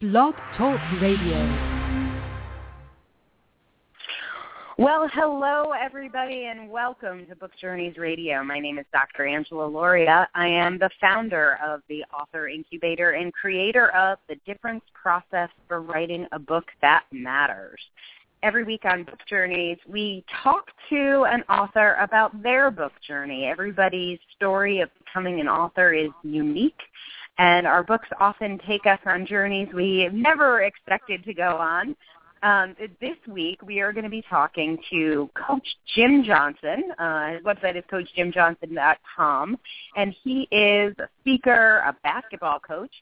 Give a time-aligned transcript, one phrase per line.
[0.00, 1.38] Blog Talk Radio.
[4.78, 8.44] Well, hello everybody and welcome to Book Journeys Radio.
[8.44, 9.26] My name is Dr.
[9.26, 10.28] Angela Lauria.
[10.36, 15.82] I am the founder of the Author Incubator and creator of The Difference Process for
[15.82, 17.80] Writing a Book That Matters.
[18.44, 23.46] Every week on Book Journeys, we talk to an author about their book journey.
[23.46, 26.78] Everybody's story of becoming an author is unique
[27.38, 31.96] and our books often take us on journeys we never expected to go on.
[32.42, 36.84] Um, this week, we are going to be talking to Coach Jim Johnson.
[36.98, 39.58] Uh, his website is coachjimjohnson.com,
[39.96, 42.92] and he is a speaker, a basketball coach,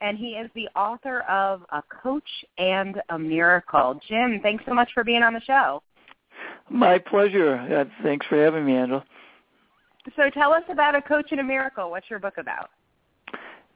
[0.00, 4.00] and he is the author of A Coach and a Miracle.
[4.08, 5.82] Jim, thanks so much for being on the show.
[6.70, 7.56] My pleasure.
[7.56, 9.04] Uh, thanks for having me, Angela.
[10.16, 11.90] So tell us about A Coach and a Miracle.
[11.90, 12.70] What's your book about?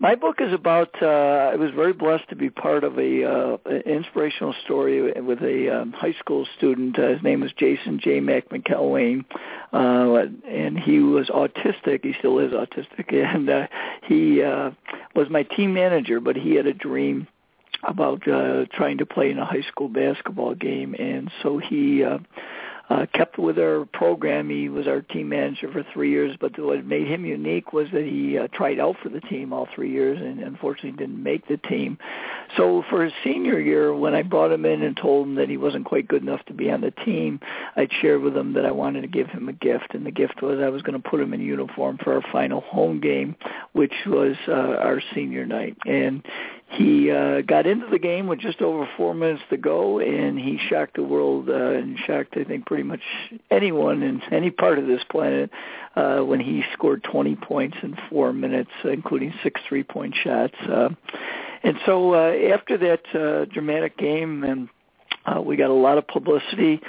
[0.02, 0.94] My book is about.
[1.02, 5.68] Uh, I was very blessed to be part of a uh, inspirational story with a
[5.68, 6.98] um, high school student.
[6.98, 8.20] Uh, his name was Jason J.
[8.20, 9.26] Mac McElwain,
[9.74, 12.02] uh, and he was autistic.
[12.02, 13.66] He still is autistic, and uh,
[14.08, 14.70] he uh,
[15.14, 16.18] was my team manager.
[16.18, 17.28] But he had a dream
[17.82, 22.02] about uh, trying to play in a high school basketball game, and so he.
[22.04, 22.20] Uh,
[22.90, 24.50] uh, kept with our program.
[24.50, 28.04] He was our team manager for three years, but what made him unique was that
[28.04, 31.56] he uh, tried out for the team all three years and unfortunately didn't make the
[31.56, 31.98] team.
[32.56, 35.56] So for his senior year, when I brought him in and told him that he
[35.56, 37.38] wasn't quite good enough to be on the team,
[37.76, 40.42] I shared with him that I wanted to give him a gift, and the gift
[40.42, 43.36] was I was going to put him in uniform for our final home game,
[43.72, 45.76] which was uh, our senior night.
[45.86, 46.24] And
[46.70, 50.58] he uh, got into the game with just over four minutes to go, and he
[50.68, 53.00] shocked the world uh, and shocked, I think, pretty much
[53.50, 55.50] anyone in any part of this planet
[55.96, 60.54] uh, when he scored 20 points in four minutes, including six three-point shots.
[60.60, 60.90] Uh,
[61.64, 64.68] and so uh, after that uh, dramatic game, and
[65.26, 66.80] uh, we got a lot of publicity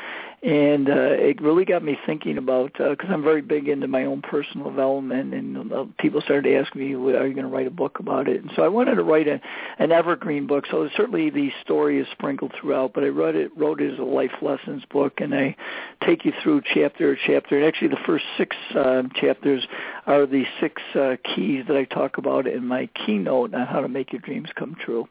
[0.43, 4.05] and uh, it really got me thinking about because uh, I'm very big into my
[4.05, 7.67] own personal development, and uh, people started to ask me, "Are you going to write
[7.67, 9.39] a book about it?" And so I wanted to write a,
[9.77, 10.65] an evergreen book.
[10.71, 14.03] So certainly the story is sprinkled throughout, but I wrote it wrote it as a
[14.03, 15.55] life lessons book, and I
[16.03, 17.57] take you through chapter chapter.
[17.57, 19.67] And actually, the first six uh, chapters
[20.07, 23.87] are the six uh, keys that I talk about in my keynote on how to
[23.87, 25.07] make your dreams come true.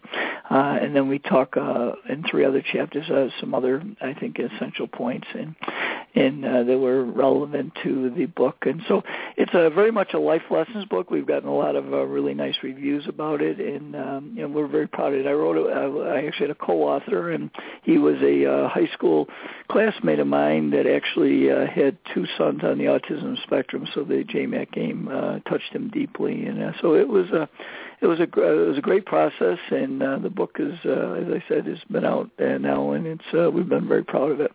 [0.50, 4.40] Uh, and then we talk uh, in three other chapters uh, some other, I think,
[4.40, 5.54] essential points points and
[6.12, 8.56] and uh, that were relevant to the book.
[8.62, 9.02] And so
[9.36, 11.08] it's a very much a life lessons book.
[11.08, 14.48] We've gotten a lot of uh, really nice reviews about it, and um, you know
[14.48, 15.26] we're very proud of it.
[15.26, 15.70] I wrote it.
[15.70, 17.50] I actually had a co-author, and
[17.82, 19.28] he was a uh, high school
[19.70, 23.86] classmate of mine that actually uh, had two sons on the autism spectrum.
[23.94, 27.48] So the JMAC game uh, touched him deeply, and uh, so it was a
[28.00, 31.26] it was a it was a great process, and uh, the book is, uh, as
[31.28, 34.40] I said, has been out uh, now, and it's uh, we've been very proud of
[34.40, 34.52] it.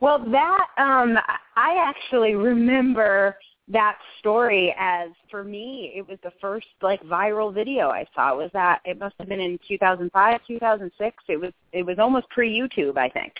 [0.00, 1.18] Well, that um,
[1.56, 3.36] I actually remember
[3.70, 8.34] that story as for me it was the first like viral video I saw.
[8.34, 11.24] Was that it must have been in 2005, 2006.
[11.28, 13.34] It was it was almost pre YouTube, I think.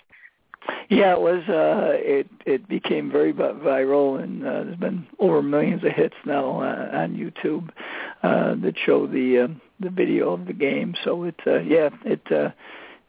[0.91, 1.43] Yeah, it was.
[1.49, 6.61] uh It it became very viral, and uh, there's been over millions of hits now
[6.61, 7.71] uh, on YouTube
[8.23, 9.49] uh, that show the uh,
[9.81, 10.95] the video of the game.
[11.05, 12.33] So it uh, yeah it.
[12.33, 12.51] uh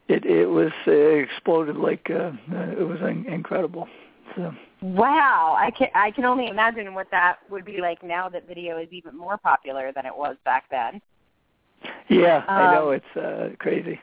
[0.09, 3.87] it it was uh, exploded like uh, uh, it was in- incredible.
[4.35, 4.53] So.
[4.81, 8.77] Wow, I can I can only imagine what that would be like now that video
[8.77, 11.01] is even more popular than it was back then.
[12.09, 13.99] Yeah, um, I know it's uh, crazy.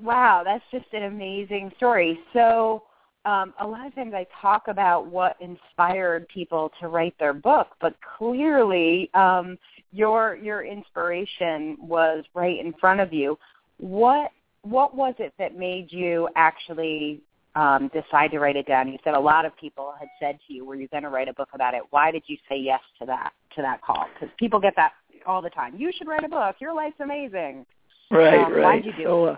[0.00, 2.18] Wow, that's just an amazing story.
[2.32, 2.84] So,
[3.24, 7.68] um, a lot of times I talk about what inspired people to write their book,
[7.80, 9.56] but clearly um,
[9.92, 13.38] your your inspiration was right in front of you.
[13.78, 14.30] What
[14.64, 17.20] what was it that made you actually
[17.54, 18.88] um, decide to write it down?
[18.88, 21.28] You said a lot of people had said to you, "Were you going to write
[21.28, 24.06] a book about it?" Why did you say yes to that to that call?
[24.12, 24.92] Because people get that
[25.26, 25.74] all the time.
[25.76, 26.56] You should write a book.
[26.60, 27.66] Your life's amazing.
[28.10, 28.62] Right, um, right.
[28.62, 29.32] Why did you do so, it?
[29.32, 29.36] Uh,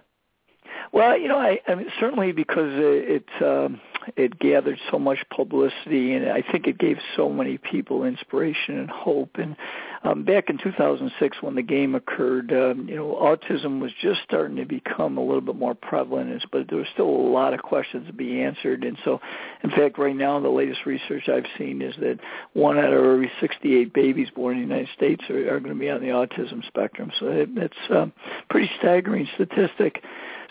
[0.92, 3.80] well, you know, I, I mean, certainly because it, it um,
[4.16, 8.88] it gathered so much publicity, and I think it gave so many people inspiration and
[8.88, 9.30] hope.
[9.34, 9.56] And
[10.04, 14.56] um, back in 2006, when the game occurred, um, you know, autism was just starting
[14.56, 18.06] to become a little bit more prevalent, but there was still a lot of questions
[18.06, 18.84] to be answered.
[18.84, 19.20] And so,
[19.64, 22.18] in fact, right now, the latest research I've seen is that
[22.52, 25.80] one out of every 68 babies born in the United States are, are going to
[25.80, 27.10] be on the autism spectrum.
[27.18, 28.12] So it, it's a um,
[28.48, 30.02] pretty staggering statistic.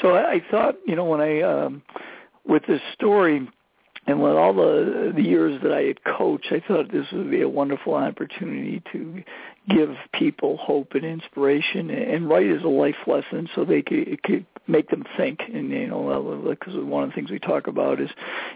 [0.01, 1.81] So I, I thought, you know, when I um,
[2.45, 3.47] with this story,
[4.07, 7.41] and with all the the years that I had coached, I thought this would be
[7.41, 9.23] a wonderful opportunity to
[9.69, 11.89] give people hope and inspiration.
[11.89, 15.41] And write is a life lesson, so they could, could make them think.
[15.53, 18.09] And you know, because one of the things we talk about is,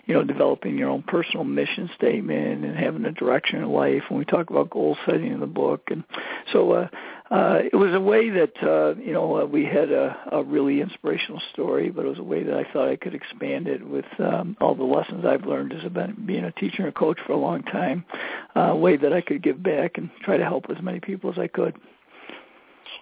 [0.06, 4.03] you know, developing your own personal mission statement and having a direction in life.
[4.09, 6.03] And we talk about goal setting in the book, and
[6.51, 6.71] so.
[6.71, 6.88] uh
[7.31, 10.81] uh, it was a way that uh, you know uh, we had a, a really
[10.81, 14.06] inspirational story, but it was a way that I thought I could expand it with
[14.17, 17.33] um, all the lessons I've learned as a, being a teacher and a coach for
[17.33, 18.03] a long time.
[18.56, 21.31] Uh, a way that I could give back and try to help as many people
[21.31, 21.75] as I could.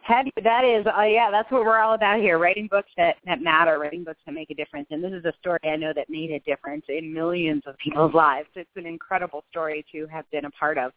[0.08, 3.80] That is, uh, yeah, that's what we're all about here: writing books that that matter,
[3.80, 4.88] writing books that make a difference.
[4.92, 8.14] And this is a story I know that made a difference in millions of people's
[8.14, 8.48] lives.
[8.56, 10.92] It's an incredible story to have been a part of.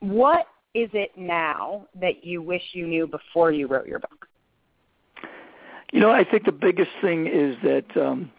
[0.00, 4.26] What is it now that you wish you knew before you wrote your book?
[5.92, 8.30] You know, I think the biggest thing is that um,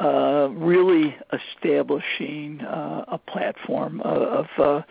[0.00, 4.82] uh, really establishing uh, a platform of, of uh,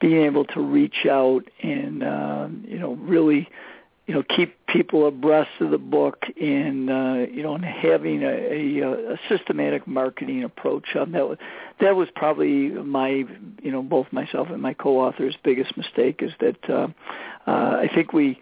[0.00, 3.48] being able to reach out and uh, you know really
[4.06, 8.80] you know keep people abreast of the book and uh, you know and having a,
[8.80, 10.94] a, a systematic marketing approach.
[10.94, 11.38] Um, that was
[11.80, 13.24] that was probably my
[13.62, 16.88] you know both myself and my co-authors' biggest mistake is that uh,
[17.46, 18.38] uh, I think we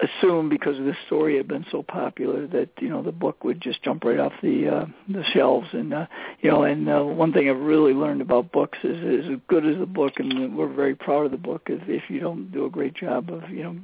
[0.00, 3.82] assume because this story had been so popular that you know the book would just
[3.82, 5.68] jump right off the uh, the shelves.
[5.72, 6.06] And uh,
[6.40, 9.78] you know and uh, one thing I've really learned about books is as good as
[9.78, 12.70] the book and we're very proud of the book is if you don't do a
[12.70, 13.76] great job of you know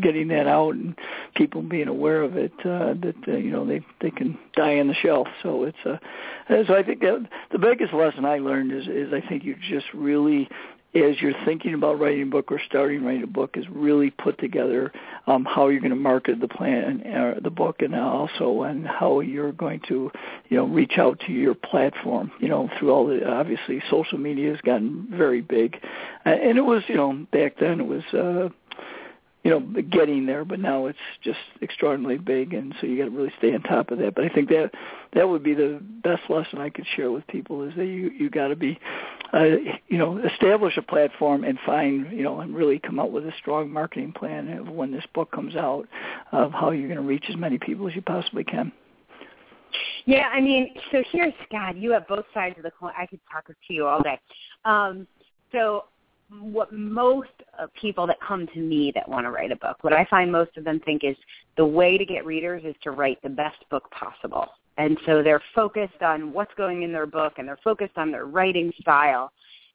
[0.00, 0.96] getting that out and
[1.34, 4.88] people being aware of it uh, that uh, you know they they can die on
[4.88, 5.28] the shelf.
[5.42, 5.98] So it's uh
[6.66, 9.86] so I think that the biggest lesson I learned is is I think you just
[9.94, 10.48] really
[10.94, 14.38] as you're thinking about writing a book or starting writing a book is really put
[14.38, 14.92] together
[15.26, 19.20] um, how you're going to market the plan uh, the book and also and how
[19.20, 20.10] you're going to
[20.48, 24.50] you know reach out to your platform you know through all the obviously social media
[24.50, 25.78] has gotten very big.
[26.24, 28.48] And it was you know back then it was uh
[29.42, 33.10] you know getting there but now it's just extraordinarily big and so you got to
[33.10, 34.14] really stay on top of that.
[34.14, 34.72] But i think that
[35.14, 38.28] that would be the best lesson i could share with people is that you you
[38.30, 38.78] got to be
[39.32, 39.44] uh,
[39.88, 43.32] you know establish a platform and find you know and really come up with a
[43.38, 45.86] strong marketing plan of when this book comes out
[46.32, 48.70] of how you're going to reach as many people as you possibly can.
[50.04, 52.92] Yeah i mean so here's god you have both sides of the coin.
[52.96, 54.18] I could talk to you all day.
[54.64, 55.06] Um
[55.50, 55.84] so
[56.40, 57.28] what most
[57.80, 60.56] people that come to me that want to write a book, what I find most
[60.56, 61.16] of them think is
[61.56, 64.46] the way to get readers is to write the best book possible.
[64.78, 68.26] And so they're focused on what's going in their book and they're focused on their
[68.26, 69.30] writing style.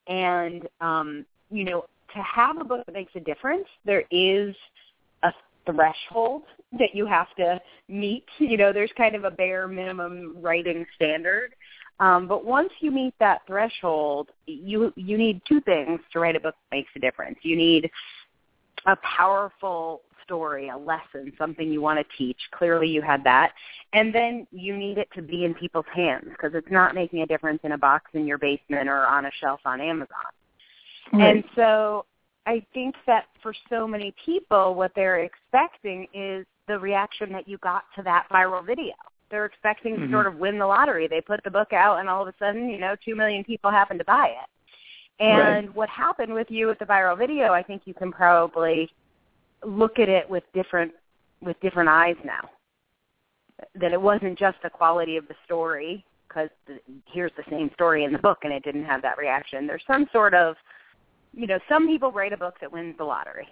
[0.07, 1.85] And, um, you know,
[2.15, 4.55] to have a book that makes a difference, there is
[5.23, 5.31] a
[5.65, 8.25] threshold that you have to meet.
[8.39, 11.53] You know, there's kind of a bare minimum writing standard.
[11.99, 16.39] Um, but once you meet that threshold, you you need two things to write a
[16.39, 17.39] book that makes a difference.
[17.41, 17.89] You need
[18.85, 22.37] a powerful story, a lesson, something you want to teach.
[22.51, 23.53] Clearly, you had that,
[23.93, 27.25] and then you need it to be in people's hands because it's not making a
[27.25, 30.07] difference in a box in your basement or on a shelf on Amazon.
[31.13, 31.35] Right.
[31.35, 32.05] And so,
[32.45, 37.57] I think that for so many people, what they're expecting is the reaction that you
[37.57, 38.93] got to that viral video
[39.29, 40.05] they're expecting mm-hmm.
[40.05, 41.07] to sort of win the lottery.
[41.07, 43.71] They put the book out, and all of a sudden, you know, two million people
[43.71, 44.49] happen to buy it.
[45.23, 45.75] And right.
[45.75, 48.89] what happened with you with the viral video, I think you can probably
[49.65, 50.91] look at it with different
[51.41, 52.49] with different eyes now.
[53.75, 56.49] That it wasn't just the quality of the story, because
[57.05, 59.65] here's the same story in the book, and it didn't have that reaction.
[59.65, 60.55] There's some sort of,
[61.33, 63.47] you know, some people write a book that wins the lottery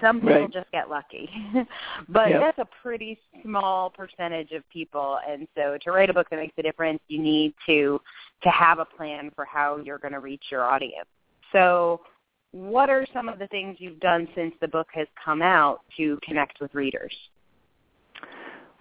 [0.00, 0.52] some people right.
[0.52, 1.28] just get lucky.
[2.08, 2.40] but yep.
[2.40, 6.54] that's a pretty small percentage of people and so to write a book that makes
[6.58, 8.00] a difference, you need to
[8.42, 11.08] to have a plan for how you're going to reach your audience.
[11.52, 12.00] So
[12.52, 16.18] what are some of the things you've done since the book has come out to
[16.22, 17.14] connect with readers?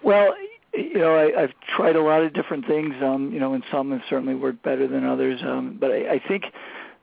[0.03, 0.33] Well,
[0.73, 2.93] you know, I, I've tried a lot of different things.
[3.03, 5.39] Um, you know, and some have certainly worked better than others.
[5.43, 6.45] Um, but I, I think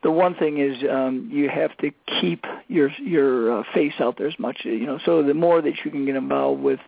[0.02, 4.28] the one thing is um, you have to keep your your uh, face out there
[4.28, 4.58] as much.
[4.64, 6.80] You know, so the more that you can get involved with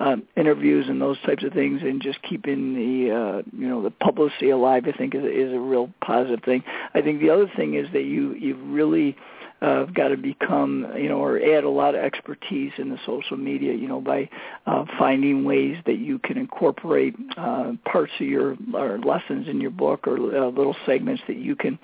[0.00, 3.90] um, interviews and those types of things, and just keeping the uh, you know the
[3.90, 6.62] publicity alive, I think is is a real positive thing.
[6.94, 9.16] I think the other thing is that you you really
[9.64, 13.36] uh, got to become, you know, or add a lot of expertise in the social
[13.36, 14.28] media, you know, by
[14.66, 19.70] uh, finding ways that you can incorporate uh, parts of your or lessons in your
[19.70, 21.78] book or uh, little segments that you can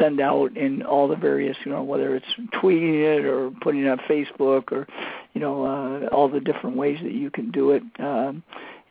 [0.00, 3.88] send out in all the various, you know, whether it's tweeting it or putting it
[3.88, 4.88] on Facebook or,
[5.32, 7.82] you know, uh, all the different ways that you can do it.
[8.00, 8.42] Um,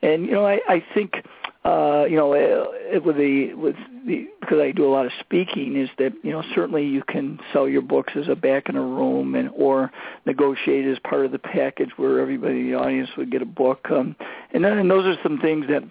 [0.01, 1.13] and you know, I, I think
[1.63, 3.75] uh, you know, uh, with the with
[4.07, 7.39] the because I do a lot of speaking, is that you know certainly you can
[7.53, 9.91] sell your books as a back in a room and or
[10.25, 13.85] negotiate as part of the package where everybody in the audience would get a book,
[13.91, 14.15] um,
[14.53, 15.83] and then and those are some things that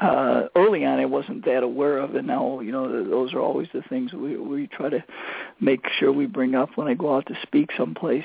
[0.00, 3.68] uh, early on I wasn't that aware of, and now you know those are always
[3.72, 5.02] the things we we try to
[5.60, 8.24] make sure we bring up when I go out to speak someplace,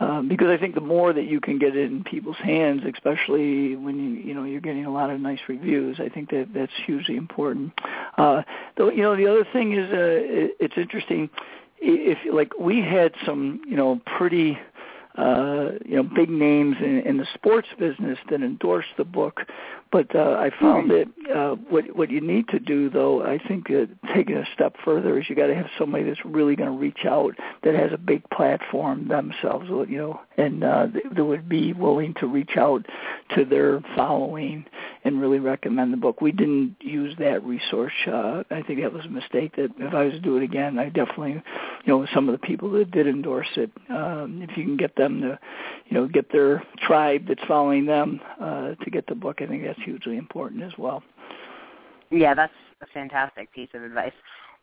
[0.00, 3.76] um, because I think the more that you can get it in people's hands, especially
[3.76, 6.72] when you you know you're getting a lot of nice reviews, I think that that's
[6.84, 7.72] hugely important.
[8.18, 8.42] Uh,
[8.76, 11.30] though you know the other thing is uh, it, it's interesting
[11.78, 14.58] if like we had some you know pretty
[15.16, 19.42] uh, you know, big names in, in the sports business that endorsed the book.
[19.94, 23.70] But uh, I found that uh, what what you need to do, though, I think
[23.70, 26.76] uh, taking a step further is you got to have somebody that's really going to
[26.76, 30.86] reach out that has a big platform themselves, you know, and uh,
[31.16, 32.84] would be willing to reach out
[33.36, 34.64] to their following
[35.04, 36.20] and really recommend the book.
[36.20, 37.92] We didn't use that resource.
[38.06, 39.56] Uh, I think that was a mistake.
[39.56, 41.42] That if I was to do it again, I definitely, you
[41.86, 45.20] know, some of the people that did endorse it, um, if you can get them
[45.20, 45.38] to,
[45.86, 49.62] you know, get their tribe that's following them uh, to get the book, I think
[49.64, 51.02] that's hugely important as well.
[52.10, 54.12] Yeah, that's a fantastic piece of advice.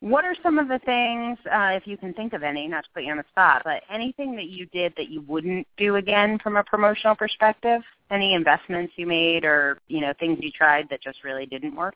[0.02, 2.90] What are some of the things, uh, if you can think of any, not to
[2.92, 6.40] put you on the spot, but anything that you did that you wouldn't do again
[6.40, 7.82] from a promotional perspective?
[8.10, 11.94] Any investments you made or, you know, things you tried that just really didn't work?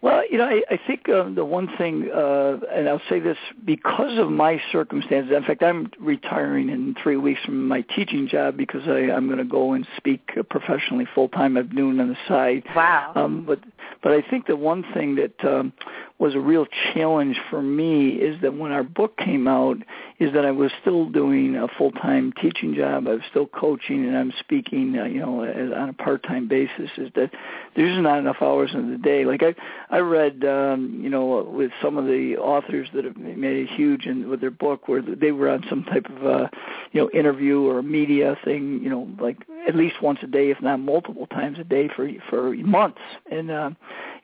[0.00, 3.36] Well, you know, I, I think um, the one thing, uh, and I'll say this
[3.64, 5.32] because of my circumstances.
[5.34, 9.38] In fact, I'm retiring in three weeks from my teaching job because I, I'm going
[9.38, 11.56] to go and speak professionally full time.
[11.56, 12.62] I'm doing on the side.
[12.76, 13.12] Wow.
[13.16, 13.58] Um, but
[14.00, 15.72] but I think the one thing that um,
[16.18, 19.76] was a real challenge for me is that when our book came out,
[20.18, 23.06] is that I was still doing a full time teaching job.
[23.06, 26.48] I was still coaching and I'm speaking, uh, you know, as, on a part time
[26.48, 26.90] basis.
[26.96, 27.30] Is that
[27.76, 29.24] there's not enough hours in the day.
[29.24, 29.54] Like I
[29.90, 34.06] I read, um, you know, with some of the authors that have made it huge
[34.06, 36.48] in with their book, where they were on some type of, uh,
[36.90, 39.36] you know, interview or media thing, you know, like
[39.68, 43.00] at least once a day, if not multiple times a day for for months.
[43.30, 43.70] And uh,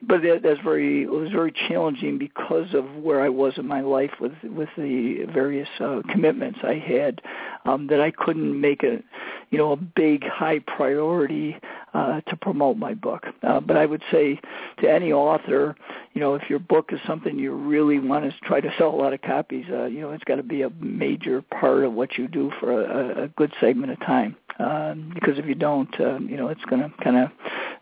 [0.01, 1.84] but that, that's very it was very challenging
[2.17, 6.75] because of where I was in my life with with the various uh, commitments I
[6.75, 7.21] had
[7.65, 9.03] um, that I couldn't make a
[9.51, 11.57] you know a big high priority
[11.93, 13.23] uh, to promote my book.
[13.41, 14.39] Uh, but I would say
[14.81, 15.75] to any author,
[16.13, 18.97] you know, if your book is something you really want to try to sell a
[18.97, 22.17] lot of copies, uh, you know, it's got to be a major part of what
[22.17, 24.35] you do for a, a good segment of time.
[24.59, 27.29] Um, because if you don't, uh, you know, it's going to kind of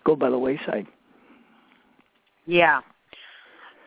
[0.05, 0.88] go by the wayside.
[2.45, 2.81] Yeah.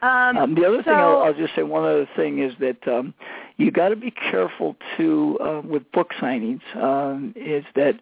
[0.03, 2.87] Um, um, the other so, thing I'll, I'll just say one other thing is that
[2.87, 3.15] um,
[3.57, 6.61] you got to be careful too uh, with book signings.
[6.77, 7.95] Um, is that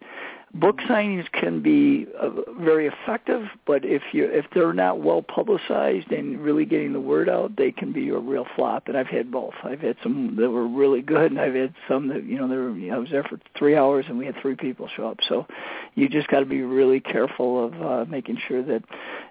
[0.54, 6.10] book signings can be uh, very effective, but if you if they're not well publicized
[6.12, 8.88] and really getting the word out, they can be a real flop.
[8.88, 9.54] And I've had both.
[9.64, 12.56] I've had some that were really good, and I've had some that you know they
[12.56, 12.70] were.
[12.70, 15.18] You know, I was there for three hours, and we had three people show up.
[15.28, 15.46] So
[15.94, 18.84] you just got to be really careful of uh, making sure that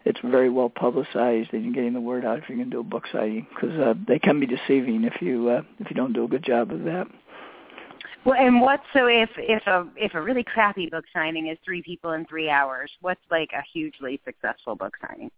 [0.05, 2.79] it's very well publicized and you're getting the word out if you're going to do
[2.81, 6.13] a book signing because uh, they can be deceiving if you uh, if you don't
[6.13, 7.07] do a good job of that.
[8.25, 11.81] Well, and what so if if a if a really crappy book signing is three
[11.81, 15.29] people in three hours, what's like a hugely successful book signing?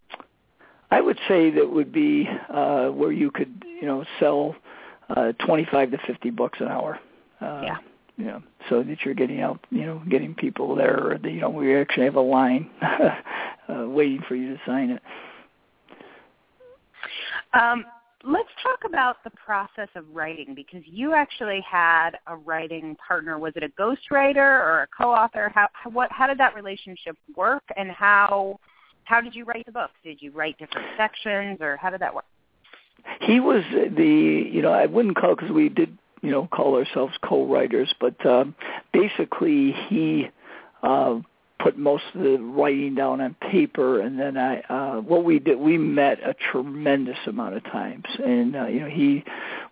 [0.91, 4.55] I would say that would be uh, where you could you know sell
[5.09, 6.99] uh, 25 to 50 books an hour.
[7.41, 7.77] Uh, yeah.
[8.17, 11.41] You know, so that you're getting out, you know, getting people there, or the, you
[11.41, 13.19] know, we actually have a line uh,
[13.67, 15.01] waiting for you to sign it.
[17.53, 17.83] Um,
[18.25, 23.37] let's talk about the process of writing because you actually had a writing partner.
[23.37, 25.51] Was it a ghostwriter or a co-author?
[25.53, 28.59] How, what how did that relationship work, and how
[29.03, 29.91] how did you write the book?
[30.03, 32.25] Did you write different sections, or how did that work?
[33.21, 37.13] He was the you know I wouldn't call because we did you know call ourselves
[37.23, 38.55] co-writers, but um,
[38.91, 40.29] basically he.
[40.83, 41.19] Uh,
[41.65, 45.57] put most of the writing down on paper and then I uh what we did
[45.57, 48.05] we met a tremendous amount of times.
[48.23, 49.23] And uh, you know he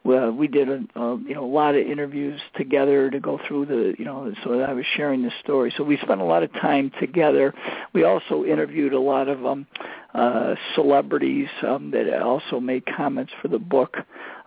[0.03, 3.67] well we did a, a you know a lot of interviews together to go through
[3.67, 5.71] the you know so I was sharing the story.
[5.77, 7.53] So we spent a lot of time together.
[7.93, 9.67] We also interviewed a lot of um
[10.15, 13.97] uh celebrities um that also made comments for the book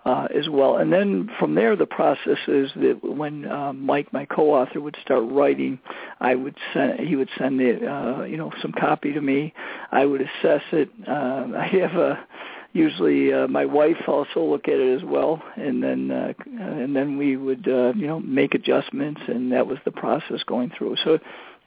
[0.06, 0.76] uh, as well.
[0.76, 5.24] And then from there, the process is that when uh, Mike, my co-author, would start
[5.26, 5.80] writing,
[6.20, 9.52] I would send he would send it, uh, you know, some copy to me.
[9.90, 10.90] I would assess it.
[11.06, 12.24] Uh, I have a
[12.72, 17.18] usually uh, my wife also look at it as well, and then uh, and then
[17.18, 20.96] we would uh, you know make adjustments, and that was the process going through.
[21.02, 21.18] So uh,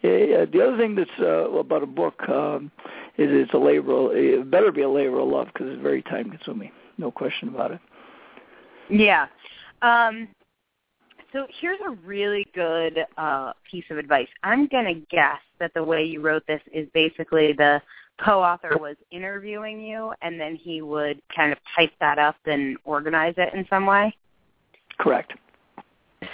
[0.02, 2.72] the other thing that's uh, about a book um,
[3.18, 4.16] is it's a labor.
[4.16, 6.72] It better be a labor of love because it's very time consuming.
[6.98, 7.82] No question about it.
[8.90, 9.28] Yeah.
[9.82, 10.28] Um,
[11.32, 14.28] so here's a really good uh, piece of advice.
[14.44, 17.82] I'm going to guess that the way you wrote this is basically the
[18.24, 23.36] co-author was interviewing you, and then he would kind of type that up and organize
[23.38, 24.16] it in some way.
[25.00, 25.34] Correct.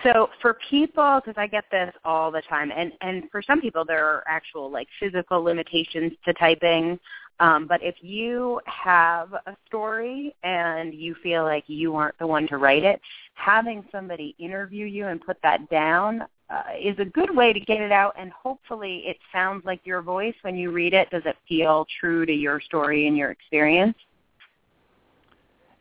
[0.04, 3.86] So for people, because I get this all the time, and and for some people
[3.86, 7.00] there are actual like physical limitations to typing.
[7.40, 12.48] Um, but if you have a story and you feel like you aren't the one
[12.48, 13.02] to write it,
[13.34, 17.82] having somebody interview you and put that down uh, is a good way to get
[17.82, 18.16] it out.
[18.18, 21.10] And hopefully, it sounds like your voice when you read it.
[21.10, 23.98] Does it feel true to your story and your experience?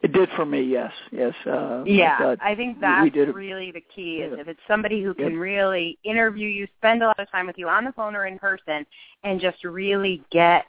[0.02, 1.32] It did for me, yes, yes.
[1.46, 4.16] Uh, yeah, I, I think that's really the key.
[4.16, 5.40] Is if it's somebody who can yep.
[5.40, 8.38] really interview you, spend a lot of time with you on the phone or in
[8.38, 8.84] person,
[9.22, 10.66] and just really get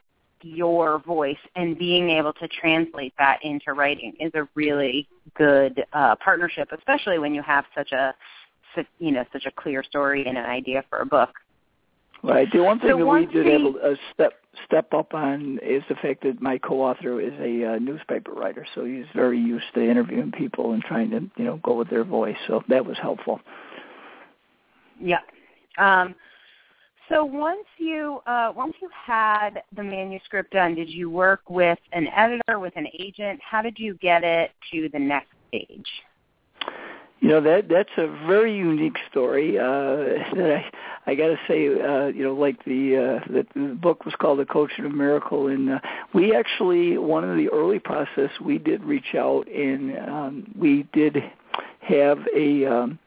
[0.54, 6.14] your voice and being able to translate that into writing is a really good uh,
[6.16, 8.14] partnership, especially when you have such a,
[8.98, 11.30] you know, such a clear story and an idea for a book.
[12.22, 12.48] Right.
[12.52, 14.32] The one thing so that we did have a, a step
[14.64, 18.84] step up on is the fact that my co-author is a uh, newspaper writer, so
[18.84, 22.36] he's very used to interviewing people and trying to you know go with their voice.
[22.46, 23.40] So that was helpful.
[24.98, 25.20] Yeah.
[25.78, 26.14] Um,
[27.08, 32.08] so once you uh, once you had the manuscript done, did you work with an
[32.08, 33.40] editor, with an agent?
[33.42, 35.86] How did you get it to the next stage?
[37.20, 39.58] You know that that's a very unique story.
[39.58, 39.64] Uh,
[40.36, 40.64] that
[41.06, 44.14] I I got to say, uh, you know, like the uh, the, the book was
[44.20, 45.78] called The Coach of Miracle, and uh,
[46.12, 51.16] we actually one of the early process we did reach out and um, we did
[51.80, 52.98] have a um,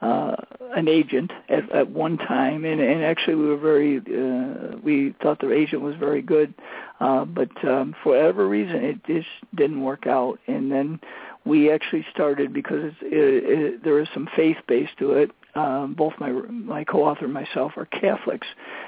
[0.00, 0.34] uh,
[0.74, 5.40] an agent at, at one time, and, and actually we were very uh, we thought
[5.40, 6.54] the agent was very good,
[7.00, 11.00] uh, but um, for whatever reason it just didn't work out, and then
[11.44, 15.30] we actually started because it, it, there is some faith base to it.
[15.54, 18.46] Um, both my my co-author and myself are Catholics,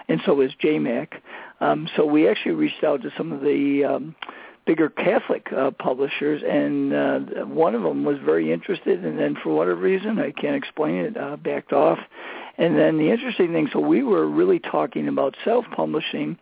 [0.09, 1.09] and so is JMAC.
[1.61, 4.15] Um, so we actually reached out to some of the um,
[4.65, 9.51] bigger Catholic uh, publishers, and uh, one of them was very interested, and then for
[9.51, 11.99] whatever reason, I can't explain it, uh, backed off.
[12.59, 16.39] And then the interesting thing, so we were really talking about self-publishing,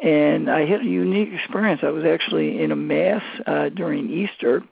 [0.00, 1.80] and I had a unique experience.
[1.82, 4.62] I was actually in a mass uh, during Easter,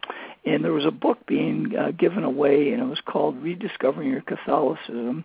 [0.47, 4.21] and there was a book being uh, given away, and it was called Rediscovering Your
[4.21, 5.25] Catholicism.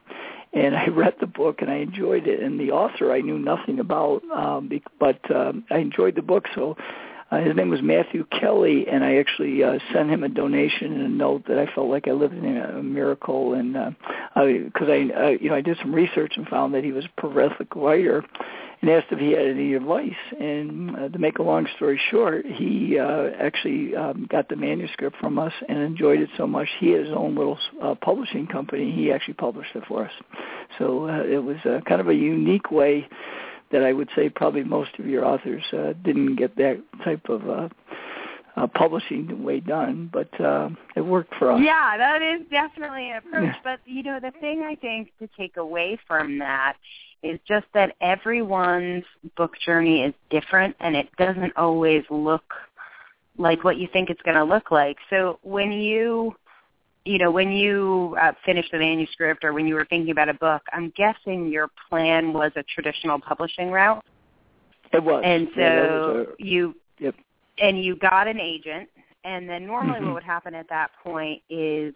[0.52, 2.42] And I read the book and I enjoyed it.
[2.42, 6.46] And the author I knew nothing about, um, but um, I enjoyed the book.
[6.56, 6.76] So
[7.32, 11.02] uh, his name was Matthew Kelly, and I actually uh, sent him a donation and
[11.04, 15.12] a note that I felt like I lived in a, miracle, and because uh, I,
[15.16, 17.74] I, uh, you know, I did some research and found that he was a prolific
[17.76, 18.24] writer,
[18.82, 20.12] and asked if he had any advice.
[20.40, 25.16] And uh, to make a long story short, he uh, actually um, got the manuscript
[25.18, 26.68] from us and enjoyed it so much.
[26.80, 28.92] He had his own little uh, publishing company.
[28.92, 30.12] He actually published it for us.
[30.80, 33.08] So uh, it was uh, kind of a unique way
[33.72, 37.50] that I would say probably most of your authors uh, didn't get that type of
[37.50, 37.70] uh,
[38.56, 41.62] uh, publishing way done, but uh, it worked for us.
[41.64, 43.44] Yeah, that is definitely an approach.
[43.44, 43.56] Yeah.
[43.64, 46.76] But you know, the thing I think to take away from that
[47.24, 49.06] is just that everyone's
[49.38, 52.54] book journey is different and it doesn't always look
[53.38, 54.98] like what you think it's going to look like.
[55.10, 56.36] So when you
[57.06, 60.36] you know, when you uh, finished the manuscript or when you were thinking about a
[60.36, 64.04] book, I'm guessing your plan was a traditional publishing route.
[64.94, 65.24] It was.
[65.26, 67.16] And so yeah, was a, you yep.
[67.60, 68.90] and you got an agent
[69.24, 70.08] and then normally mm-hmm.
[70.08, 71.94] what would happen at that point is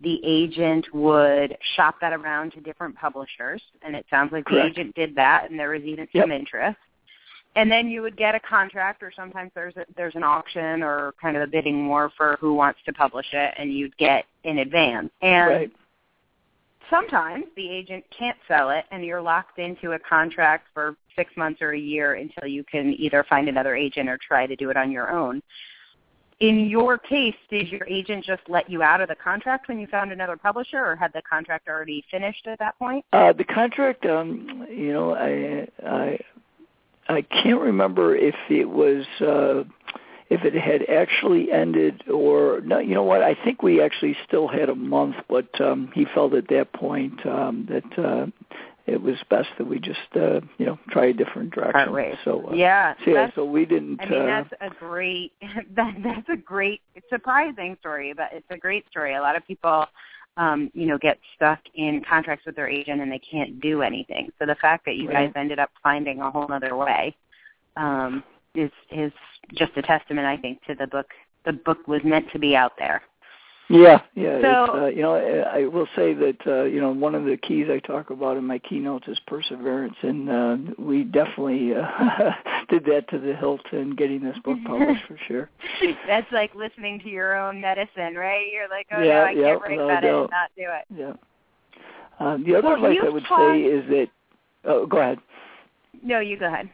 [0.00, 4.76] the agent would shop that around to different publishers, and it sounds like Correct.
[4.76, 6.24] the agent did that, and there was even yep.
[6.24, 6.78] some interest.
[7.56, 11.14] And then you would get a contract, or sometimes there's a, there's an auction or
[11.20, 14.58] kind of a bidding war for who wants to publish it, and you'd get in
[14.58, 15.10] advance.
[15.22, 15.72] And right.
[16.88, 21.60] sometimes the agent can't sell it, and you're locked into a contract for six months
[21.60, 24.76] or a year until you can either find another agent or try to do it
[24.76, 25.42] on your own
[26.40, 29.86] in your case, did your agent just let you out of the contract when you
[29.88, 33.04] found another publisher, or had the contract already finished at that point?
[33.12, 36.18] Uh, the contract, um, you know, I, I,
[37.08, 39.06] I can't remember if it was.
[39.20, 39.64] Uh,
[40.30, 43.22] if it had actually ended or no you know what?
[43.22, 47.24] I think we actually still had a month but um he felt at that point
[47.26, 48.26] um that uh
[48.86, 51.92] it was best that we just uh you know try a different direction.
[52.24, 55.32] So uh, yeah so, yeah so we didn't i mean uh, that's a great
[55.76, 59.14] that that's a great surprising story but it's a great story.
[59.14, 59.86] A lot of people
[60.38, 64.30] um you know get stuck in contracts with their agent and they can't do anything
[64.38, 67.14] so the fact that you guys ended up finding a whole other way
[67.78, 68.22] um,
[68.54, 69.12] is is
[69.54, 71.06] just a testament, I think, to the book.
[71.46, 73.02] The book was meant to be out there.
[73.70, 74.40] Yeah, yeah.
[74.40, 77.66] So, uh, you know, I will say that uh, you know one of the keys
[77.70, 82.30] I talk about in my keynotes is perseverance, and uh, we definitely uh,
[82.70, 85.50] did that to the hilt in getting this book published for sure.
[86.06, 88.46] That's like listening to your own medicine, right?
[88.50, 90.62] You're like, oh yeah, no, I yeah, can't write no about it and not do
[90.64, 90.84] it.
[90.96, 92.26] Yeah.
[92.26, 94.08] Uh, the other Well, advice I would talked- say is that.
[94.64, 95.18] Oh, go ahead.
[96.02, 96.70] No, you go ahead.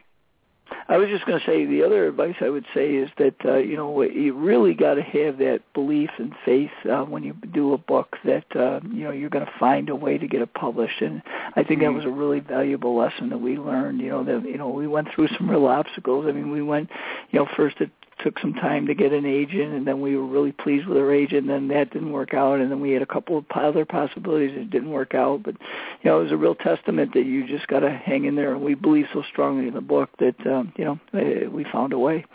[0.87, 3.57] I was just going to say the other advice I would say is that uh,
[3.57, 7.73] you know you really got to have that belief and faith uh, when you do
[7.73, 10.53] a book that uh, you know you're going to find a way to get it
[10.53, 11.21] published, and
[11.55, 11.95] I think that Mhm.
[11.95, 13.99] was a really valuable lesson that we learned.
[14.01, 16.25] You know that you know we went through some real obstacles.
[16.27, 16.89] I mean, we went
[17.31, 17.89] you know first it
[18.23, 21.11] took some time to get an agent, and then we were really pleased with our
[21.11, 21.49] agent.
[21.49, 24.55] And then that didn't work out, and then we had a couple of other possibilities
[24.55, 25.43] that didn't work out.
[25.43, 25.55] But
[26.01, 28.53] you know, it was a real testament that you just got to hang in there.
[28.53, 31.93] And we believe so strongly in the book that um, you know eh, we found
[31.93, 32.25] a way.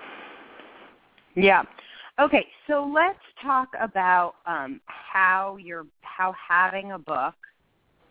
[1.35, 1.62] Yeah.
[2.21, 7.35] Okay, so let's talk about um, how you're how having a book,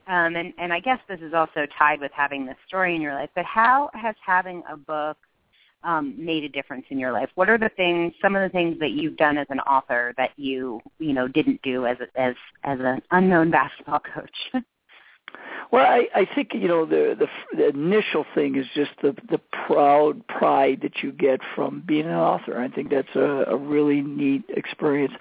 [0.08, 3.13] um, and and I guess this is also tied with having this story in your
[3.13, 3.29] life.
[3.36, 5.17] But how has having a book
[5.83, 7.29] um, made a difference in your life?
[7.35, 10.31] What are the things, some of the things that you've done as an author that
[10.37, 14.63] you you know didn't do as a, as as an unknown basketball coach?
[15.71, 19.39] Well, I, I think you know the, the the initial thing is just the the
[19.67, 22.59] proud pride that you get from being an author.
[22.59, 25.13] I think that's a, a really neat experience.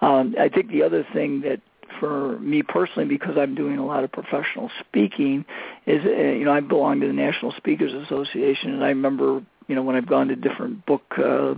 [0.00, 1.60] Um, I think the other thing that
[2.00, 5.44] for me personally, because I'm doing a lot of professional speaking,
[5.86, 9.74] is uh, you know I belong to the National Speakers Association, and I remember you
[9.74, 11.54] know when I've gone to different book uh,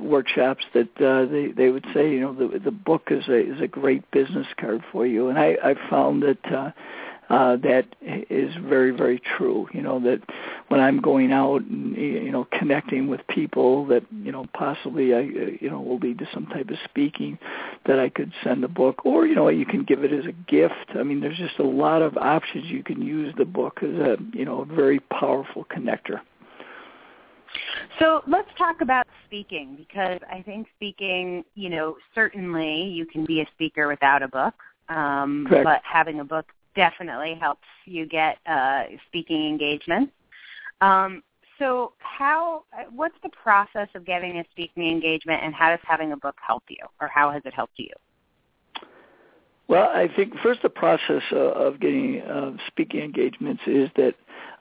[0.00, 3.60] workshops that uh, they they would say you know the the book is a is
[3.60, 6.44] a great business card for you, and I I found that.
[6.52, 6.70] Uh,
[7.30, 9.68] uh, that is very, very true.
[9.72, 10.20] You know that
[10.68, 15.20] when I'm going out and you know connecting with people that you know possibly I
[15.20, 17.38] you know will lead to some type of speaking,
[17.86, 20.32] that I could send a book, or you know you can give it as a
[20.50, 20.90] gift.
[20.94, 24.16] I mean, there's just a lot of options you can use the book as a
[24.32, 26.20] you know a very powerful connector.
[27.98, 33.40] So let's talk about speaking because I think speaking, you know, certainly you can be
[33.40, 34.54] a speaker without a book,
[34.88, 35.64] um, Correct.
[35.64, 36.46] but having a book
[36.78, 40.12] definitely helps you get uh, speaking engagements.
[40.80, 41.24] Um,
[41.58, 42.62] so how,
[42.94, 46.62] what's the process of getting a speaking engagement and how does having a book help
[46.68, 47.90] you or how has it helped you?
[49.66, 54.14] Well, I think first the process of getting uh, speaking engagements is that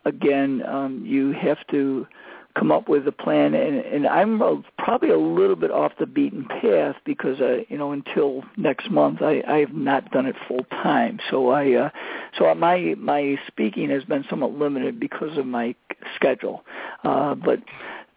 [0.03, 2.07] again um, you have to
[2.57, 6.05] come up with a plan and, and I'm a, probably a little bit off the
[6.05, 10.35] beaten path because I you know until next month I I have not done it
[10.47, 11.89] full time so I uh,
[12.37, 15.75] so my my speaking has been somewhat limited because of my
[16.15, 16.63] schedule.
[17.03, 17.59] Uh, but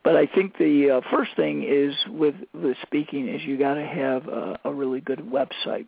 [0.02, 3.84] but I think the uh, first thing is with with speaking is you got to
[3.84, 5.86] have a, a really good website,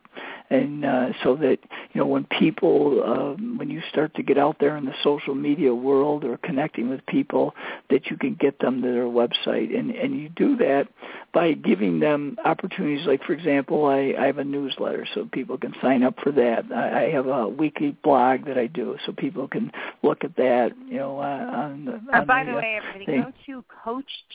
[0.50, 1.58] and uh, so that
[1.92, 5.34] you know when people um, when you start to get out there in the social
[5.34, 7.54] media world or connecting with people,
[7.88, 10.88] that you can get them to their website, and and you do that
[11.32, 13.06] by giving them opportunities.
[13.06, 16.64] Like for example, I, I have a newsletter, so people can sign up for that.
[16.70, 19.72] I, I have a weekly blog that I do, so people can
[20.02, 20.72] look at that.
[20.86, 23.64] You know, uh, on, the- Uh, by the, the uh, way, everybody, go to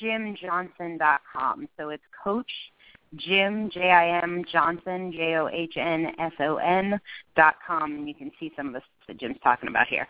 [0.01, 1.69] CoachJimJohnson.com.
[1.77, 2.51] So it's Coach
[3.15, 6.99] Jim J I M Johnson J O H N S O N
[7.35, 10.07] dot com, and you can see some of the stuff that Jim's talking about here.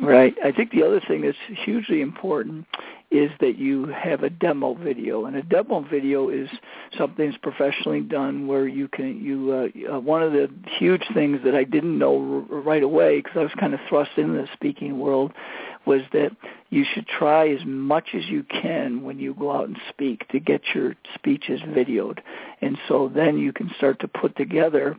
[0.00, 0.34] Right.
[0.42, 2.66] I think the other thing that's hugely important
[3.10, 6.48] is that you have a demo video, and a demo video is
[6.96, 11.40] something that's professionally done where you can you uh, uh, one of the huge things
[11.44, 14.48] that I didn't know r- right away because I was kind of thrust into the
[14.54, 15.32] speaking world
[15.84, 16.30] was that
[16.72, 20.40] you should try as much as you can when you go out and speak to
[20.40, 22.20] get your speeches videoed,
[22.62, 24.98] and so then you can start to put together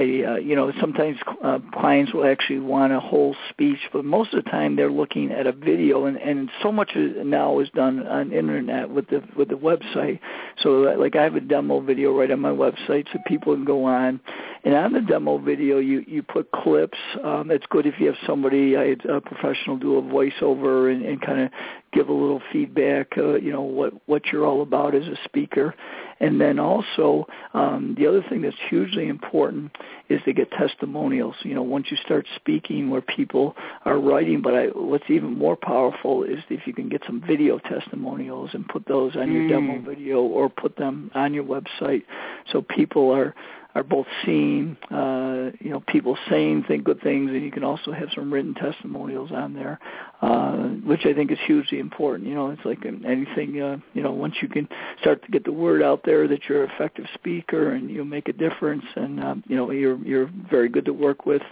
[0.00, 4.44] uh, you know sometimes uh, clients will actually want a whole speech but most of
[4.44, 8.32] the time they're looking at a video and and so much now is done on
[8.32, 10.20] internet with the with the website.
[10.62, 13.64] So uh, like I have a demo video right on my website so people can
[13.64, 14.20] go on.
[14.64, 16.98] And on the demo video you you put clips.
[17.24, 21.20] Um it's good if you have somebody I a professional do a voiceover and, and
[21.20, 21.50] kind of
[21.92, 25.74] give a little feedback uh, you know what what you're all about as a speaker
[26.20, 29.70] and then also, um, the other thing that's hugely important
[30.08, 31.36] is to get testimonials.
[31.42, 35.56] You know, once you start speaking where people are writing, but I, what's even more
[35.56, 39.48] powerful is if you can get some video testimonials and put those on your Mm.
[39.48, 42.02] demo video or put them on your website
[42.50, 43.34] so people are
[43.74, 47.92] are both seeing, uh, you know, people saying think good things, and you can also
[47.92, 49.78] have some written testimonials on there.
[50.20, 52.28] Uh, which I think is hugely important.
[52.28, 53.60] You know, it's like anything.
[53.60, 54.68] Uh, you know, once you can
[55.00, 58.28] start to get the word out there that you're an effective speaker and you make
[58.28, 61.42] a difference, and um, you know you're you're very good to work with.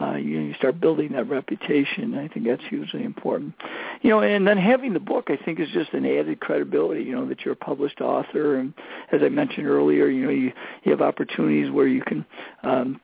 [0.00, 2.14] Uh, you, you start building that reputation.
[2.14, 3.54] I think that's hugely important.
[4.02, 7.02] You know, and then having the book, I think, is just an added credibility.
[7.04, 8.74] You know, that you're a published author, and
[9.12, 10.52] as I mentioned earlier, you know, you
[10.82, 12.26] you have opportunities where you can
[12.64, 13.00] um,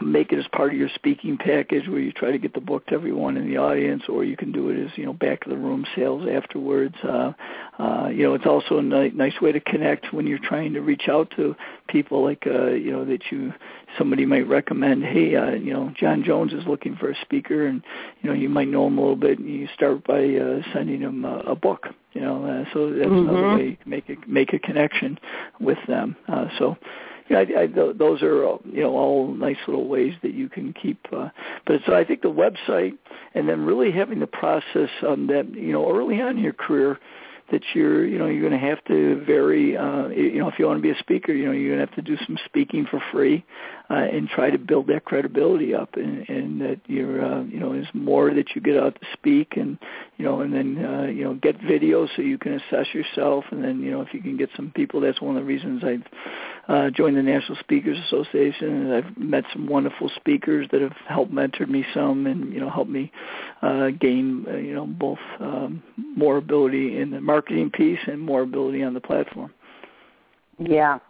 [0.00, 2.86] make it as part of your speaking package where you try to get the book
[2.86, 5.50] to everyone in the audience or you can do it as you know back of
[5.50, 7.32] the room sales afterwards uh
[7.78, 10.80] uh you know it's also a ni- nice way to connect when you're trying to
[10.80, 11.54] reach out to
[11.88, 13.52] people like uh you know that you
[13.96, 17.82] somebody might recommend hey uh you know John Jones is looking for a speaker and
[18.22, 21.00] you know you might know him a little bit and you start by uh sending
[21.00, 23.28] him a, a book you know uh, so that's mm-hmm.
[23.28, 25.18] another way to make a make a connection
[25.60, 26.76] with them uh so
[27.28, 30.72] you know, I, I, those are you know all nice little ways that you can
[30.72, 30.98] keep.
[31.12, 31.30] Uh,
[31.66, 32.96] but so I think the website,
[33.34, 36.98] and then really having the process um, that you know early on in your career
[37.50, 40.66] that you're you know you're going to have to vary uh you know if you
[40.66, 42.86] want to be a speaker you know you're going to have to do some speaking
[42.90, 43.44] for free
[43.90, 47.72] uh, and try to build that credibility up and, and that you're uh, you know
[47.72, 49.78] there's more that you get out to speak and
[50.16, 53.62] you know and then uh, you know get videos so you can assess yourself and
[53.62, 56.02] then you know if you can get some people that's one of the reasons I've
[56.66, 61.32] uh, joined the National Speakers Association and I've met some wonderful speakers that have helped
[61.32, 63.12] mentor me some and you know helped me
[63.60, 65.82] uh, gain uh, you know both um,
[66.16, 69.52] more ability in the marketing piece and more ability on the platform.
[70.58, 71.00] Yeah.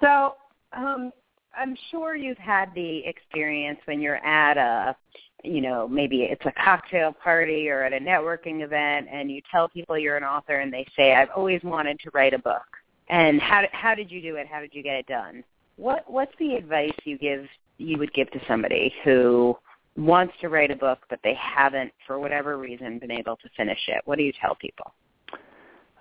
[0.00, 0.34] So
[0.72, 1.12] um,
[1.56, 4.96] I'm sure you've had the experience when you're at a,
[5.42, 9.68] you know, maybe it's a cocktail party or at a networking event, and you tell
[9.68, 12.66] people you're an author, and they say, "I've always wanted to write a book."
[13.08, 14.46] And how how did you do it?
[14.46, 15.42] How did you get it done?
[15.76, 17.46] What what's the advice you give
[17.78, 19.56] you would give to somebody who
[19.96, 23.80] wants to write a book but they haven't for whatever reason been able to finish
[23.88, 24.02] it?
[24.04, 24.92] What do you tell people?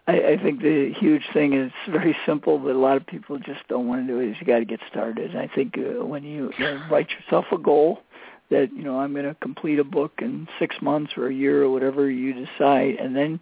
[0.09, 3.67] I, I think the huge thing is very simple, but a lot of people just
[3.67, 4.31] don't want to do it.
[4.31, 5.31] Is you got to get started.
[5.31, 7.99] And I think uh, when you, you know, write yourself a goal
[8.49, 11.61] that you know I'm going to complete a book in six months or a year
[11.61, 13.39] or whatever you decide, and then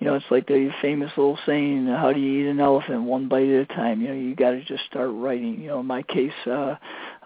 [0.00, 3.04] you know it's like the famous little saying, "How do you eat an elephant?
[3.04, 5.60] One bite at a time." You know, you got to just start writing.
[5.60, 6.74] You know, in my case, uh,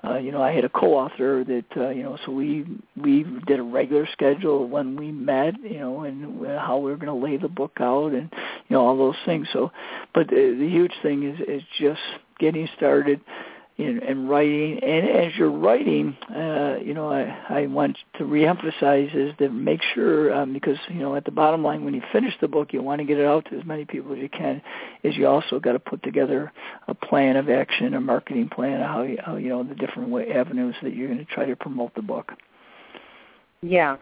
[0.04, 2.66] uh, you know, I had a co-author that, uh, you know, so we
[3.00, 7.20] we did a regular schedule when we met, you know, and how we were going
[7.20, 8.28] to lay the book out, and
[8.68, 9.46] you know all those things.
[9.52, 9.70] So,
[10.12, 12.00] but the, the huge thing is is just
[12.40, 13.20] getting started
[13.78, 14.78] in, in writing.
[14.82, 19.80] And as you're writing, uh, you know, I, I want to reemphasize is to make
[19.94, 22.82] sure, um, because, you know, at the bottom line, when you finish the book, you
[22.82, 24.62] want to get it out to as many people as you can,
[25.02, 26.52] is you also got to put together
[26.88, 30.30] a plan of action, a marketing plan, how, you, how you know, the different way,
[30.32, 32.32] avenues that you're going to try to promote the book.
[33.62, 33.96] Yeah.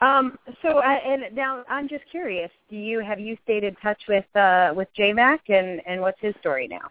[0.00, 2.50] Um, so, uh, and now I'm just curious.
[2.70, 6.34] Do you have you stayed in touch with uh, with JMac, and and what's his
[6.40, 6.90] story now?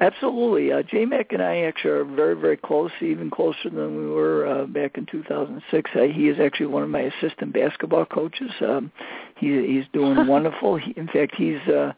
[0.00, 0.72] Absolutely.
[0.72, 4.64] Uh, J-Mac and I actually are very, very close, even closer than we were uh,
[4.64, 5.90] back in 2006.
[5.94, 8.50] Uh, he is actually one of my assistant basketball coaches.
[8.62, 8.90] Um,
[9.36, 10.76] he, he's doing wonderful.
[10.76, 11.92] He, in fact, he's uh,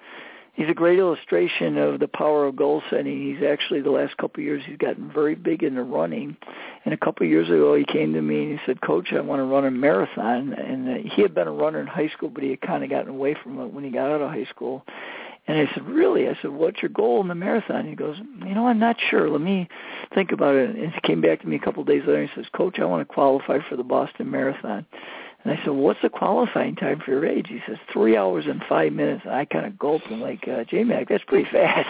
[0.54, 3.36] he's a great illustration of the power of goal setting.
[3.36, 6.36] He's actually the last couple of years he's gotten very big into running.
[6.84, 9.20] And a couple of years ago, he came to me and he said, "Coach, I
[9.20, 12.30] want to run a marathon." And uh, he had been a runner in high school,
[12.30, 14.46] but he had kind of gotten away from it when he got out of high
[14.50, 14.84] school
[15.48, 16.28] and I said, really?
[16.28, 17.87] I said, what's your goal in the marathon?
[17.88, 19.28] He goes, you know, I'm not sure.
[19.28, 19.68] Let me
[20.14, 20.70] think about it.
[20.76, 22.78] And he came back to me a couple of days later and he says, Coach,
[22.78, 24.87] I want to qualify for the Boston Marathon.
[25.42, 27.46] And I said, what's the qualifying time for your age?
[27.48, 29.22] He says, three hours and five minutes.
[29.24, 31.88] And I kind of gulped and like, uh, J-Mac, that's pretty fast.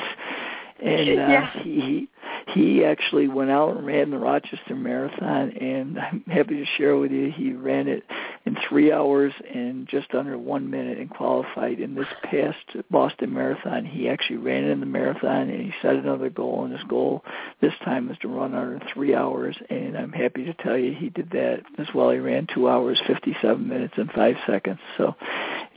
[0.83, 1.63] And uh, yeah.
[1.63, 2.09] he
[2.55, 7.13] he actually went out and ran the Rochester Marathon, and I'm happy to share with
[7.13, 8.05] you he ran it
[8.45, 11.81] in three hours and just under one minute and qualified.
[11.81, 16.31] In this past Boston Marathon, he actually ran in the marathon and he set another
[16.31, 17.25] goal, and his goal
[17.61, 19.57] this time was to run under three hours.
[19.71, 22.11] And I'm happy to tell you he did that as well.
[22.11, 24.81] He ran two hours, 57 minutes, and five seconds.
[24.99, 25.15] So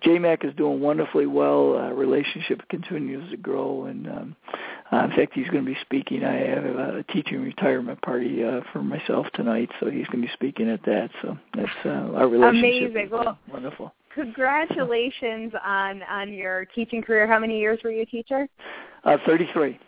[0.04, 1.78] JMac is doing wonderfully well.
[1.78, 4.36] Uh, relationship continues to grow, and um,
[4.92, 6.24] uh, in fact, he's going to be speaking.
[6.24, 10.34] I have a teaching retirement party uh, for myself tonight, so he's going to be
[10.34, 11.10] speaking at that.
[11.22, 12.92] So that's uh, our relationship.
[12.92, 13.10] Amazing.
[13.12, 13.94] Well, wonderful.
[14.14, 17.28] Congratulations on on your teaching career.
[17.28, 18.48] How many years were you a teacher?
[19.04, 19.80] Uh, Thirty-three.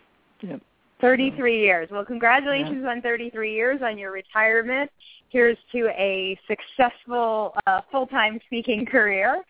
[0.42, 0.60] Yep.
[1.00, 1.88] 33 years.
[1.92, 2.90] Well, congratulations yeah.
[2.90, 4.90] on 33 years on your retirement.
[5.28, 9.42] Here's to a successful uh, full-time speaking career.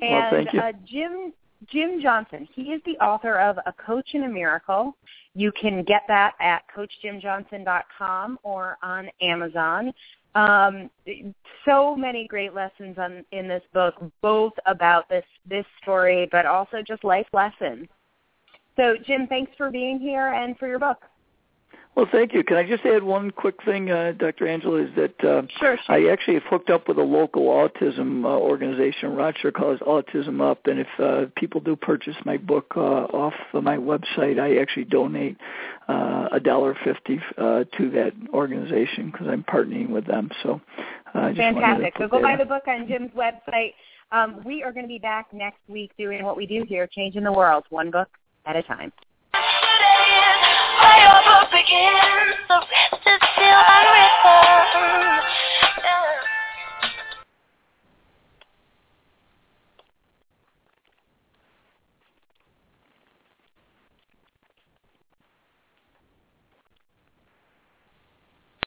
[0.00, 1.32] And well, uh, Jim
[1.70, 4.96] Jim Johnson, he is the author of A Coach and a Miracle.
[5.34, 9.92] You can get that at CoachJimJohnson.com or on Amazon.
[10.34, 10.90] Um,
[11.64, 16.82] so many great lessons on, in this book, both about this this story, but also
[16.82, 17.86] just life lessons.
[18.76, 20.98] So, Jim, thanks for being here and for your book.
[21.96, 22.42] Well, thank you.
[22.42, 24.48] Can I just add one quick thing, uh, Dr.
[24.48, 24.82] Angela?
[24.82, 25.78] Is that uh, sure, sure.
[25.88, 30.66] I actually have hooked up with a local autism uh, organization Rochester called Autism Up,
[30.66, 34.86] and if uh, people do purchase my book uh, off of my website, I actually
[34.86, 35.36] donate
[35.88, 40.30] uh, a dollar fifty uh, to that organization because I'm partnering with them.
[40.42, 40.60] So,
[41.14, 41.94] uh, fantastic.
[41.98, 43.74] So go buy the book on Jim's website.
[44.10, 47.22] Um, we are going to be back next week doing what we do here, changing
[47.22, 48.08] the world one book
[48.46, 48.92] at a time
[51.50, 55.14] begins, the rest is still unwritten.